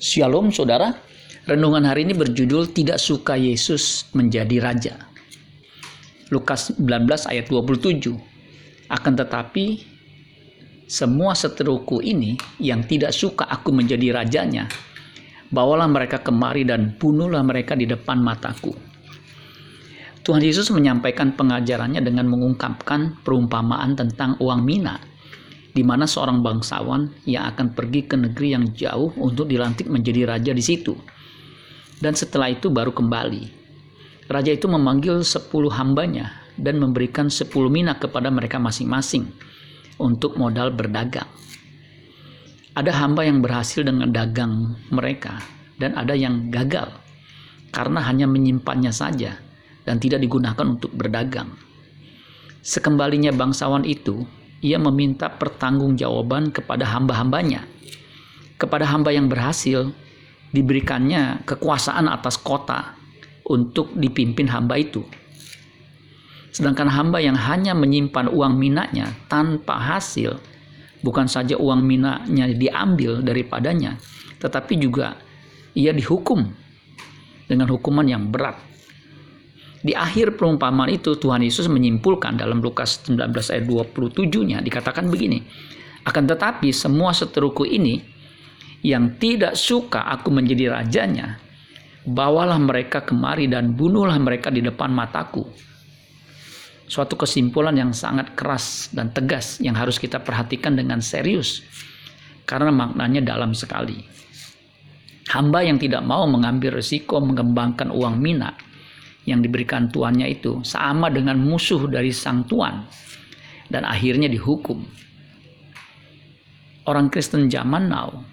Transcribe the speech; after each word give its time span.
Shalom 0.00 0.48
saudara, 0.48 0.96
renungan 1.44 1.84
hari 1.84 2.08
ini 2.08 2.16
berjudul 2.16 2.72
Tidak 2.72 2.96
Suka 2.96 3.36
Yesus 3.36 4.08
Menjadi 4.16 4.56
Raja. 4.56 4.96
Lukas 6.32 6.72
19 6.80 7.04
ayat 7.28 7.52
27. 7.52 8.08
Akan 8.88 9.12
tetapi 9.12 9.84
semua 10.88 11.36
seteruku 11.36 12.00
ini 12.00 12.40
yang 12.56 12.80
tidak 12.88 13.12
suka 13.12 13.44
aku 13.44 13.76
menjadi 13.76 14.16
rajanya, 14.16 14.72
bawalah 15.52 15.84
mereka 15.84 16.24
kemari 16.24 16.64
dan 16.64 16.96
bunuhlah 16.96 17.44
mereka 17.44 17.76
di 17.76 17.84
depan 17.84 18.24
mataku. 18.24 18.72
Tuhan 20.24 20.40
Yesus 20.40 20.72
menyampaikan 20.72 21.36
pengajarannya 21.36 22.00
dengan 22.00 22.24
mengungkapkan 22.24 23.20
perumpamaan 23.20 24.00
tentang 24.00 24.40
uang 24.40 24.64
mina 24.64 24.96
di 25.70 25.82
mana 25.86 26.06
seorang 26.06 26.42
bangsawan 26.42 27.14
yang 27.26 27.46
akan 27.54 27.74
pergi 27.74 28.06
ke 28.06 28.16
negeri 28.18 28.48
yang 28.58 28.64
jauh 28.74 29.14
untuk 29.18 29.46
dilantik 29.46 29.86
menjadi 29.86 30.26
raja 30.26 30.50
di 30.50 30.62
situ. 30.62 30.94
Dan 32.00 32.16
setelah 32.16 32.50
itu 32.50 32.72
baru 32.72 32.90
kembali. 32.90 33.60
Raja 34.30 34.54
itu 34.54 34.66
memanggil 34.70 35.26
sepuluh 35.26 35.70
hambanya 35.74 36.30
dan 36.54 36.78
memberikan 36.78 37.26
sepuluh 37.30 37.68
mina 37.68 37.98
kepada 37.98 38.30
mereka 38.30 38.58
masing-masing 38.58 39.30
untuk 40.00 40.38
modal 40.40 40.72
berdagang. 40.72 41.28
Ada 42.74 42.94
hamba 43.02 43.26
yang 43.26 43.42
berhasil 43.42 43.82
dengan 43.82 44.14
dagang 44.14 44.78
mereka 44.94 45.42
dan 45.76 45.98
ada 45.98 46.14
yang 46.14 46.48
gagal 46.48 46.88
karena 47.74 48.02
hanya 48.06 48.26
menyimpannya 48.30 48.94
saja 48.94 49.38
dan 49.82 49.98
tidak 49.98 50.22
digunakan 50.22 50.66
untuk 50.66 50.94
berdagang. 50.94 51.50
Sekembalinya 52.60 53.32
bangsawan 53.32 53.88
itu, 53.88 54.22
ia 54.60 54.76
meminta 54.76 55.32
pertanggungjawaban 55.32 56.52
kepada 56.52 56.84
hamba-hambanya. 56.84 57.64
Kepada 58.60 58.84
hamba 58.84 59.08
yang 59.12 59.32
berhasil, 59.32 59.88
diberikannya 60.52 61.48
kekuasaan 61.48 62.06
atas 62.12 62.36
kota 62.36 62.92
untuk 63.48 63.96
dipimpin 63.96 64.52
hamba 64.52 64.76
itu. 64.76 65.00
Sedangkan 66.52 66.90
hamba 66.92 67.22
yang 67.22 67.38
hanya 67.38 67.72
menyimpan 67.72 68.28
uang 68.28 68.58
minanya 68.60 69.16
tanpa 69.30 69.80
hasil, 69.80 70.36
bukan 71.00 71.24
saja 71.24 71.56
uang 71.56 71.80
minanya 71.80 72.50
diambil 72.52 73.24
daripadanya, 73.24 73.96
tetapi 74.42 74.76
juga 74.76 75.16
ia 75.72 75.94
dihukum 75.94 76.50
dengan 77.46 77.70
hukuman 77.70 78.04
yang 78.04 78.28
berat 78.28 78.58
di 79.80 79.96
akhir 79.96 80.36
perumpamaan 80.36 80.92
itu 80.92 81.16
Tuhan 81.16 81.40
Yesus 81.40 81.64
menyimpulkan 81.72 82.36
dalam 82.36 82.60
Lukas 82.60 83.00
19 83.08 83.32
ayat 83.32 83.64
27-nya 83.64 84.60
dikatakan 84.60 85.08
begini. 85.08 85.40
Akan 86.04 86.28
tetapi 86.28 86.68
semua 86.72 87.16
seteruku 87.16 87.64
ini 87.64 88.00
yang 88.84 89.16
tidak 89.16 89.56
suka 89.56 90.04
aku 90.04 90.28
menjadi 90.28 90.76
rajanya, 90.76 91.40
bawalah 92.04 92.60
mereka 92.60 93.04
kemari 93.04 93.48
dan 93.48 93.72
bunuhlah 93.72 94.16
mereka 94.20 94.52
di 94.52 94.60
depan 94.60 94.92
mataku. 94.92 95.48
Suatu 96.84 97.16
kesimpulan 97.16 97.76
yang 97.76 97.96
sangat 97.96 98.36
keras 98.36 98.92
dan 98.92 99.14
tegas 99.16 99.62
yang 99.64 99.78
harus 99.78 99.96
kita 99.96 100.20
perhatikan 100.20 100.76
dengan 100.76 101.00
serius 101.00 101.64
karena 102.44 102.68
maknanya 102.68 103.24
dalam 103.24 103.56
sekali. 103.56 103.96
Hamba 105.30 105.62
yang 105.62 105.78
tidak 105.78 106.02
mau 106.02 106.26
mengambil 106.26 106.82
risiko 106.82 107.22
mengembangkan 107.22 107.94
uang 107.94 108.18
mina 108.18 108.50
yang 109.30 109.40
diberikan 109.40 109.86
tuannya 109.86 110.26
itu 110.26 110.60
sama 110.66 111.08
dengan 111.08 111.38
musuh 111.38 111.86
dari 111.86 112.10
sang 112.10 112.44
tuan 112.44 112.84
dan 113.70 113.86
akhirnya 113.86 114.26
dihukum. 114.26 114.82
Orang 116.90 117.06
Kristen 117.08 117.46
zaman 117.46 117.86
now 117.86 118.26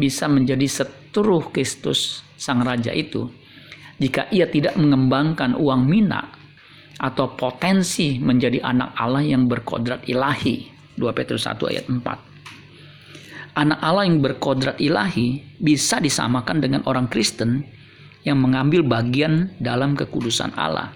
bisa 0.00 0.24
menjadi 0.26 0.64
seteruh 0.64 1.52
Kristus 1.52 2.24
sang 2.40 2.64
raja 2.64 2.94
itu 2.94 3.28
jika 3.98 4.30
ia 4.32 4.48
tidak 4.48 4.78
mengembangkan 4.78 5.58
uang 5.58 5.84
mina 5.84 6.32
atau 6.98 7.34
potensi 7.34 8.18
menjadi 8.18 8.62
anak 8.62 8.94
Allah 8.98 9.22
yang 9.22 9.46
berkodrat 9.46 10.06
ilahi. 10.08 10.74
2 10.98 11.14
Petrus 11.14 11.46
1 11.46 11.62
ayat 11.70 11.86
4. 11.86 13.58
Anak 13.58 13.78
Allah 13.82 14.06
yang 14.06 14.18
berkodrat 14.22 14.78
ilahi 14.82 15.58
bisa 15.58 15.98
disamakan 16.02 16.58
dengan 16.62 16.82
orang 16.86 17.06
Kristen 17.10 17.66
yang 18.28 18.38
mengambil 18.38 18.84
bagian 18.84 19.48
dalam 19.58 19.96
kekudusan 19.96 20.52
Allah. 20.54 20.92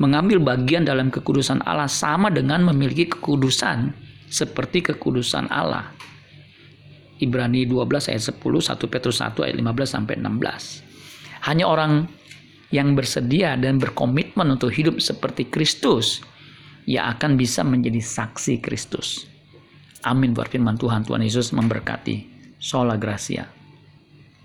Mengambil 0.00 0.40
bagian 0.40 0.86
dalam 0.86 1.12
kekudusan 1.12 1.60
Allah 1.68 1.90
sama 1.90 2.32
dengan 2.32 2.64
memiliki 2.64 3.10
kekudusan 3.10 3.92
seperti 4.30 4.80
kekudusan 4.80 5.50
Allah. 5.52 5.92
Ibrani 7.20 7.68
12 7.68 8.08
ayat 8.08 8.22
10, 8.32 8.40
1 8.40 8.80
Petrus 8.88 9.20
1 9.20 9.36
ayat 9.44 9.56
15 9.60 9.66
sampai 9.84 10.14
16. 10.16 11.44
Hanya 11.44 11.68
orang 11.68 12.08
yang 12.72 12.96
bersedia 12.96 13.60
dan 13.60 13.76
berkomitmen 13.76 14.56
untuk 14.56 14.72
hidup 14.72 15.02
seperti 15.02 15.50
Kristus 15.52 16.24
yang 16.88 17.12
akan 17.12 17.36
bisa 17.36 17.60
menjadi 17.60 18.00
saksi 18.00 18.64
Kristus. 18.64 19.28
Amin 20.00 20.32
buat 20.32 20.48
firman 20.48 20.80
Tuhan. 20.80 21.04
Tuhan 21.04 21.20
Yesus 21.20 21.52
memberkati. 21.52 22.40
Sola 22.56 22.96
Gracia. 22.96 23.59